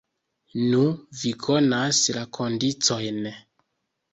Nu, 0.69 0.79
vi 1.19 1.33
konas 1.45 1.99
la 2.17 2.25
kondiĉojn. 2.39 3.21